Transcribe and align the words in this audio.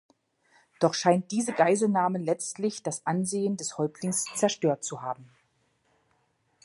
Doch 0.79 0.95
scheint 0.95 1.29
diese 1.31 1.53
Geiselnahme 1.53 2.17
letztlich 2.17 2.81
das 2.81 3.05
Ansehen 3.05 3.55
des 3.55 3.77
Häuptlings 3.77 4.25
zerstört 4.35 4.83
zu 4.83 5.03
haben. 5.03 5.29